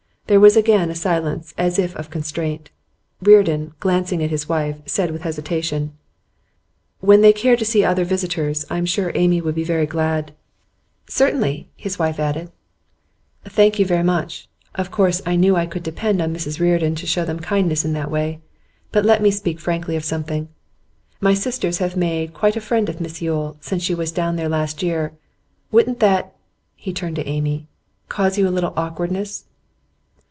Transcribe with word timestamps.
There 0.27 0.39
was 0.39 0.55
again 0.55 0.89
a 0.89 0.95
silence 0.95 1.53
as 1.57 1.77
if 1.77 1.93
of 1.97 2.09
constraint. 2.09 2.69
Reardon, 3.21 3.73
glancing 3.81 4.23
at 4.23 4.29
his 4.29 4.47
wife, 4.47 4.77
said 4.85 5.11
with 5.11 5.23
hesitation: 5.23 5.91
'When 7.01 7.19
they 7.19 7.33
care 7.33 7.57
to 7.57 7.65
see 7.65 7.83
other 7.83 8.05
visitors, 8.05 8.63
I'm 8.69 8.85
sure 8.85 9.11
Amy 9.13 9.41
would 9.41 9.55
be 9.55 9.65
very 9.65 9.85
glad' 9.85 10.31
'Certainly!' 11.09 11.67
his 11.75 11.99
wife 11.99 12.17
added. 12.17 12.49
'Thank 13.45 13.77
you 13.77 13.85
very 13.85 14.03
much. 14.03 14.47
Of 14.73 14.89
course 14.89 15.21
I 15.25 15.35
knew 15.35 15.57
I 15.57 15.65
could 15.65 15.83
depend 15.83 16.21
on 16.21 16.33
Mrs 16.33 16.61
Reardon 16.61 16.95
to 16.95 17.05
show 17.05 17.25
them 17.25 17.41
kindness 17.41 17.83
in 17.83 17.91
that 17.91 18.09
way. 18.09 18.39
But 18.93 19.03
let 19.03 19.21
me 19.21 19.31
speak 19.31 19.59
frankly 19.59 19.97
of 19.97 20.05
something. 20.05 20.47
My 21.19 21.33
sisters 21.33 21.79
have 21.79 21.97
made 21.97 22.33
quite 22.33 22.55
a 22.55 22.61
friend 22.61 22.87
of 22.87 23.01
Miss 23.01 23.21
Yule, 23.21 23.57
since 23.59 23.83
she 23.83 23.93
was 23.93 24.13
down 24.13 24.37
there 24.37 24.47
last 24.47 24.81
year. 24.81 25.11
Wouldn't 25.73 25.99
that' 25.99 26.33
he 26.77 26.93
turned 26.93 27.17
to 27.17 27.27
Amy 27.27 27.67
'cause 28.07 28.37
you 28.37 28.47
a 28.47 28.49
little 28.49 28.71
awkwardness? 28.77 29.43